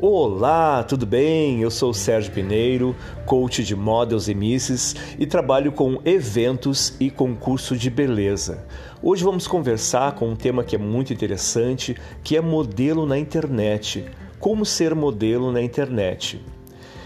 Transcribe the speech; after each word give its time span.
Olá, 0.00 0.84
tudo 0.84 1.04
bem? 1.04 1.60
Eu 1.60 1.72
sou 1.72 1.92
Sérgio 1.92 2.32
Pineiro, 2.32 2.94
coach 3.26 3.64
de 3.64 3.74
models 3.74 4.28
e 4.28 4.34
misses 4.34 4.94
e 5.18 5.26
trabalho 5.26 5.72
com 5.72 6.00
eventos 6.04 6.94
e 7.00 7.10
concurso 7.10 7.76
de 7.76 7.90
beleza. 7.90 8.64
Hoje 9.02 9.24
vamos 9.24 9.48
conversar 9.48 10.12
com 10.12 10.28
um 10.28 10.36
tema 10.36 10.62
que 10.62 10.76
é 10.76 10.78
muito 10.78 11.12
interessante, 11.12 11.96
que 12.22 12.36
é 12.36 12.40
modelo 12.40 13.06
na 13.06 13.18
internet. 13.18 14.04
Como 14.38 14.64
ser 14.64 14.94
modelo 14.94 15.50
na 15.50 15.60
internet? 15.60 16.40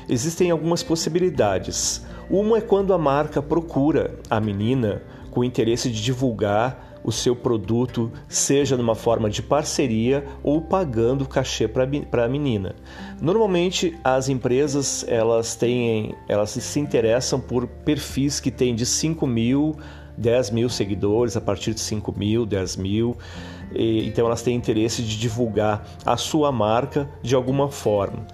Existem 0.07 0.51
algumas 0.51 0.83
possibilidades. 0.83 2.05
Uma 2.29 2.59
é 2.59 2.61
quando 2.61 2.93
a 2.93 2.99
marca 2.99 3.41
procura 3.41 4.19
a 4.29 4.39
menina 4.39 5.01
com 5.31 5.43
interesse 5.43 5.91
de 5.91 6.03
divulgar 6.03 6.92
o 7.05 7.11
seu 7.11 7.35
produto, 7.35 8.13
seja 8.29 8.77
numa 8.77 8.95
forma 8.95 9.29
de 9.29 9.43
parceria 9.43 10.25
ou 10.43 10.61
pagando 10.61 11.27
cachê 11.27 11.67
para 11.67 12.25
a 12.25 12.29
menina. 12.29 12.75
Normalmente 13.21 13.99
as 14.05 14.29
empresas 14.29 15.05
elas 15.09 15.55
têm, 15.55 16.15
elas 16.29 16.51
se 16.51 16.81
interessam 16.81 17.41
por 17.41 17.67
perfis 17.67 18.41
que 18.41 18.51
têm 18.51 18.75
de 18.75 18.87
5 18.87 19.27
mil 19.27 19.77
10 20.17 20.51
mil 20.51 20.69
seguidores, 20.69 21.37
a 21.37 21.41
partir 21.41 21.75
de 21.75 21.81
5 21.81 22.13
mil, 22.17 22.45
10 22.45 22.77
mil. 22.77 23.17
E, 23.75 24.07
então 24.07 24.27
elas 24.27 24.43
têm 24.43 24.55
interesse 24.55 25.03
de 25.03 25.19
divulgar 25.19 25.87
a 26.05 26.17
sua 26.17 26.53
marca 26.53 27.09
de 27.23 27.35
alguma 27.35 27.71
forma. 27.71 28.27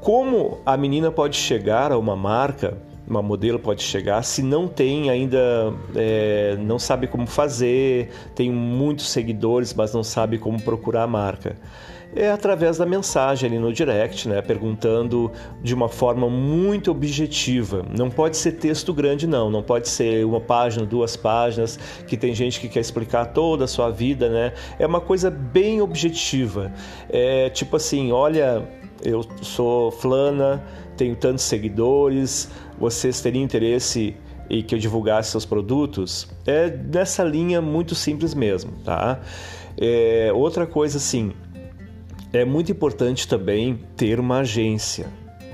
Como 0.00 0.58
a 0.66 0.76
menina 0.76 1.10
pode 1.10 1.36
chegar 1.36 1.92
a 1.92 1.98
uma 1.98 2.16
marca 2.16 2.76
uma 3.12 3.22
modelo 3.22 3.58
pode 3.58 3.82
chegar 3.82 4.22
se 4.22 4.42
não 4.42 4.66
tem 4.66 5.10
ainda, 5.10 5.72
é, 5.94 6.56
não 6.58 6.78
sabe 6.78 7.06
como 7.06 7.26
fazer, 7.26 8.10
tem 8.34 8.50
muitos 8.50 9.10
seguidores, 9.10 9.74
mas 9.74 9.92
não 9.92 10.02
sabe 10.02 10.38
como 10.38 10.60
procurar 10.60 11.02
a 11.02 11.06
marca. 11.06 11.56
É 12.14 12.30
através 12.30 12.76
da 12.76 12.84
mensagem 12.84 13.48
ali 13.48 13.58
no 13.58 13.72
direct, 13.72 14.28
né? 14.28 14.42
Perguntando 14.42 15.32
de 15.62 15.74
uma 15.74 15.88
forma 15.88 16.28
muito 16.28 16.90
objetiva. 16.90 17.86
Não 17.96 18.10
pode 18.10 18.36
ser 18.36 18.52
texto 18.52 18.92
grande, 18.92 19.26
não. 19.26 19.48
Não 19.50 19.62
pode 19.62 19.88
ser 19.88 20.22
uma 20.26 20.38
página, 20.38 20.84
duas 20.84 21.16
páginas, 21.16 21.78
que 22.06 22.14
tem 22.14 22.34
gente 22.34 22.60
que 22.60 22.68
quer 22.68 22.80
explicar 22.80 23.26
toda 23.26 23.64
a 23.64 23.66
sua 23.66 23.88
vida, 23.88 24.28
né? 24.28 24.52
É 24.78 24.86
uma 24.86 25.00
coisa 25.00 25.30
bem 25.30 25.80
objetiva. 25.80 26.70
É 27.08 27.48
tipo 27.48 27.76
assim, 27.76 28.12
olha, 28.12 28.62
eu 29.04 29.24
sou 29.40 29.90
flana, 29.90 30.62
tenho 30.96 31.16
tantos 31.16 31.44
seguidores, 31.44 32.50
vocês 32.78 33.20
teriam 33.20 33.42
interesse 33.42 34.16
em 34.48 34.62
que 34.62 34.74
eu 34.74 34.78
divulgasse 34.78 35.30
seus 35.30 35.44
produtos? 35.44 36.28
É 36.46 36.70
nessa 36.70 37.24
linha 37.24 37.60
muito 37.60 37.94
simples 37.94 38.34
mesmo, 38.34 38.72
tá? 38.84 39.20
É, 39.76 40.30
outra 40.34 40.66
coisa 40.66 40.98
assim, 40.98 41.32
é 42.32 42.44
muito 42.44 42.70
importante 42.70 43.26
também 43.26 43.80
ter 43.96 44.20
uma 44.20 44.38
agência, 44.38 45.06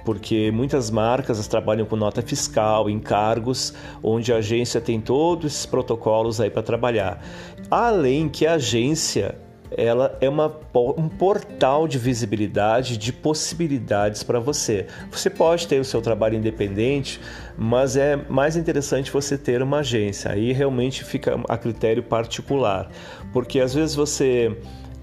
porque 0.05 0.50
muitas 0.50 0.90
marcas 0.90 1.46
trabalham 1.46 1.86
com 1.86 1.96
nota 1.96 2.22
fiscal, 2.22 2.88
encargos, 2.90 3.74
onde 4.02 4.33
a 4.33 4.36
agência 4.36 4.80
tem 4.80 5.00
todos 5.00 5.52
esses 5.52 5.66
protocolos 5.66 6.40
aí 6.40 6.50
para 6.50 6.62
trabalhar. 6.62 7.22
Além 7.70 8.28
que 8.28 8.46
a 8.46 8.55
agência 8.55 9.36
ela 9.70 10.16
é 10.20 10.28
uma, 10.28 10.55
um 10.97 11.08
portal 11.08 11.86
de 11.86 11.98
visibilidade, 11.98 12.97
de 12.97 13.12
possibilidades 13.12 14.22
para 14.22 14.41
você. 14.41 14.86
Você 15.11 15.28
pode 15.28 15.66
ter 15.66 15.80
o 15.80 15.84
seu 15.84 16.00
trabalho 16.00 16.36
independente, 16.36 17.20
mas 17.56 17.96
é 17.96 18.16
mais 18.28 18.56
interessante 18.56 19.11
você 19.11 19.36
ter 19.36 19.62
uma 19.62 19.78
agência. 19.78 20.33
Aí 20.33 20.52
realmente 20.52 21.05
fica 21.05 21.41
a 21.48 21.56
critério 21.56 22.02
particular, 22.02 22.91
porque 23.33 23.61
às 23.61 23.74
vezes 23.74 23.94
você 23.94 24.56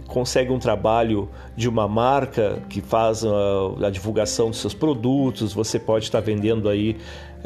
consegue 0.07 0.51
um 0.51 0.59
trabalho 0.59 1.29
de 1.55 1.67
uma 1.67 1.87
marca 1.87 2.61
que 2.69 2.81
faz 2.81 3.23
a, 3.23 3.87
a 3.87 3.89
divulgação 3.89 4.49
dos 4.49 4.59
seus 4.59 4.73
produtos, 4.73 5.53
você 5.53 5.79
pode 5.79 6.05
estar 6.05 6.19
vendendo 6.19 6.69
aí 6.69 6.97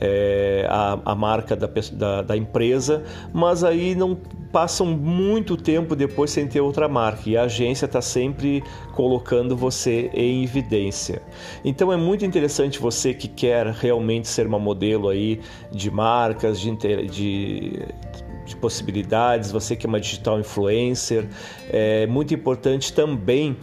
é, 0.02 0.66
a, 0.70 0.98
a, 1.06 1.16
marca 1.16 1.56
da, 1.56 1.70
da, 1.92 2.22
da, 2.22 2.38
empresa, 2.38 3.04
mas 3.34 3.64
aí 3.66 3.96
não 3.96 4.18
passam 4.50 4.86
muito 4.86 5.58
tempo 5.58 5.96
depois 5.96 6.32
sem 6.32 6.48
ter 6.48 6.62
outra 6.62 6.88
marca 6.88 7.30
e 7.30 7.36
a 7.36 7.44
agência 7.44 7.86
está 7.86 8.02
sempre 8.02 8.64
colocando 8.94 9.58
você 9.58 10.10
em 10.14 10.44
evidência. 10.44 11.22
Então 11.66 11.92
é 11.92 11.98
muito 11.98 12.26
interessante 12.26 12.80
você 12.80 13.14
que 13.14 13.28
quer 13.28 13.68
realmente 13.68 14.28
ser 14.30 14.48
uma 14.48 14.58
modelo 14.58 15.10
aí 15.10 15.42
de 15.70 15.92
marcas, 15.92 16.62
de, 16.62 16.72
de 17.08 17.80
de 18.50 18.56
possibilidades, 18.56 19.52
você 19.52 19.76
que 19.76 19.86
é 19.86 19.90
uma 19.90 20.00
digital 20.00 20.40
influencer, 20.40 21.28
é 21.70 22.06
muito 22.08 22.34
importante 22.34 22.92
também 22.92 23.56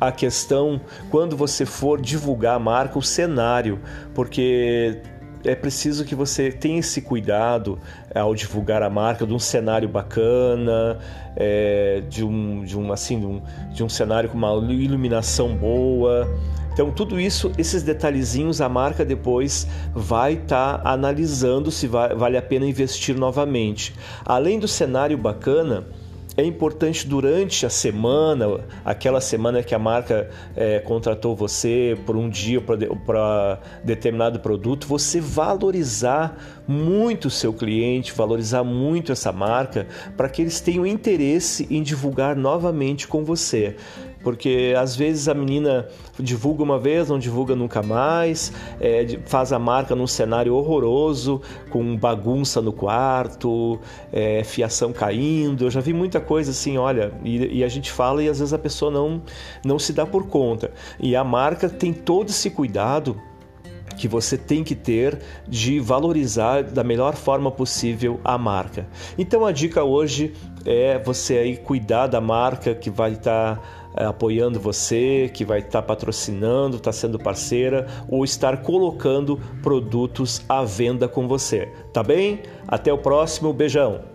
a 0.00 0.10
questão 0.10 0.80
quando 1.10 1.36
você 1.36 1.64
for 1.64 2.00
divulgar 2.00 2.56
a 2.56 2.58
marca, 2.58 2.98
o 2.98 3.02
cenário, 3.02 3.80
porque 4.14 5.00
é 5.44 5.54
preciso 5.54 6.04
que 6.04 6.14
você 6.14 6.50
tenha 6.50 6.78
esse 6.78 7.02
cuidado 7.02 7.78
ao 8.14 8.34
divulgar 8.34 8.82
a 8.82 8.90
marca 8.90 9.26
de 9.26 9.32
um 9.32 9.38
cenário 9.38 9.88
bacana, 9.88 10.98
é, 11.36 12.02
de, 12.08 12.24
um, 12.24 12.64
de, 12.64 12.78
um, 12.78 12.92
assim, 12.92 13.18
de, 13.18 13.26
um, 13.26 13.42
de 13.72 13.84
um 13.84 13.88
cenário 13.88 14.28
com 14.28 14.36
uma 14.36 14.52
iluminação 14.72 15.54
boa. 15.56 16.28
Então, 16.72 16.90
tudo 16.90 17.20
isso, 17.20 17.52
esses 17.58 17.82
detalhezinhos, 17.82 18.60
a 18.60 18.68
marca 18.68 19.04
depois 19.04 19.66
vai 19.94 20.34
estar 20.34 20.78
tá 20.78 20.90
analisando 20.90 21.70
se 21.70 21.86
vai, 21.86 22.14
vale 22.14 22.36
a 22.36 22.42
pena 22.42 22.66
investir 22.66 23.16
novamente. 23.16 23.94
Além 24.24 24.58
do 24.58 24.66
cenário 24.66 25.18
bacana, 25.18 25.86
é 26.34 26.42
importante 26.42 27.06
durante 27.06 27.66
a 27.66 27.70
semana, 27.70 28.60
aquela 28.84 29.20
semana 29.20 29.62
que 29.62 29.74
a 29.74 29.78
marca 29.78 30.30
é, 30.56 30.78
contratou 30.78 31.36
você 31.36 31.98
por 32.06 32.16
um 32.16 32.30
dia 32.30 32.58
para 32.60 33.60
determinado 33.84 34.40
produto, 34.40 34.86
você 34.86 35.20
valorizar 35.20 36.62
muito 36.66 37.26
o 37.26 37.30
seu 37.30 37.52
cliente, 37.52 38.14
valorizar 38.14 38.64
muito 38.64 39.12
essa 39.12 39.30
marca, 39.30 39.86
para 40.16 40.26
que 40.26 40.40
eles 40.40 40.58
tenham 40.58 40.86
interesse 40.86 41.66
em 41.70 41.82
divulgar 41.82 42.34
novamente 42.34 43.06
com 43.06 43.22
você 43.24 43.76
porque 44.22 44.74
às 44.78 44.96
vezes 44.96 45.28
a 45.28 45.34
menina 45.34 45.86
divulga 46.18 46.62
uma 46.62 46.78
vez, 46.78 47.08
não 47.08 47.18
divulga 47.18 47.54
nunca 47.54 47.82
mais, 47.82 48.52
é, 48.80 49.18
faz 49.26 49.52
a 49.52 49.58
marca 49.58 49.94
num 49.94 50.06
cenário 50.06 50.54
horroroso, 50.54 51.40
com 51.70 51.96
bagunça 51.96 52.60
no 52.60 52.72
quarto, 52.72 53.78
é, 54.12 54.44
fiação 54.44 54.92
caindo. 54.92 55.64
Eu 55.64 55.70
já 55.70 55.80
vi 55.80 55.92
muita 55.92 56.20
coisa 56.20 56.50
assim, 56.50 56.78
olha, 56.78 57.12
e, 57.24 57.58
e, 57.58 57.64
a 57.64 57.68
gente 57.68 57.90
fala 57.90 58.22
e 58.22 58.28
às 58.28 58.38
vezes 58.38 58.52
a 58.52 58.58
pessoa 58.58 58.90
não, 58.90 59.22
não 59.64 59.78
se 59.78 59.92
dá 59.92 60.06
por 60.06 60.26
conta. 60.26 60.70
E 61.00 61.16
a 61.16 61.24
marca 61.24 61.68
tem 61.68 61.92
todo 61.92 62.28
esse 62.28 62.50
cuidado 62.50 63.20
que 63.96 64.08
você 64.08 64.36
tem 64.36 64.64
que 64.64 64.74
ter 64.74 65.18
de 65.48 65.80
valorizar 65.80 66.62
da 66.62 66.84
melhor 66.84 67.14
forma 67.14 67.50
possível 67.50 68.20
a 68.24 68.36
marca. 68.36 68.86
Então 69.16 69.44
a 69.44 69.52
dica 69.52 69.84
hoje 69.84 70.34
é 70.64 70.98
você 70.98 71.38
aí 71.38 71.56
cuidar 71.56 72.06
da 72.06 72.20
marca 72.20 72.74
que 72.74 72.90
vai 72.90 73.12
estar 73.12 73.56
tá 73.56 73.62
é, 73.96 74.04
apoiando 74.04 74.58
você, 74.58 75.30
que 75.32 75.44
vai 75.44 75.58
estar 75.58 75.82
tá 75.82 75.82
patrocinando, 75.82 76.76
está 76.76 76.92
sendo 76.92 77.18
parceira 77.18 77.86
ou 78.08 78.24
estar 78.24 78.58
colocando 78.62 79.38
produtos 79.62 80.42
à 80.48 80.62
venda 80.62 81.08
com 81.08 81.28
você. 81.28 81.72
Tá 81.92 82.02
bem? 82.02 82.40
Até 82.66 82.92
o 82.92 82.98
próximo, 82.98 83.52
beijão. 83.52 84.11